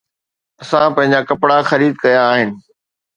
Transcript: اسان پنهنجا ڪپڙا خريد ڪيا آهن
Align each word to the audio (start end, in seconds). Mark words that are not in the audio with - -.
اسان 0.61 0.87
پنهنجا 0.95 1.19
ڪپڙا 1.29 1.57
خريد 1.69 1.93
ڪيا 2.03 2.21
آهن 2.31 2.49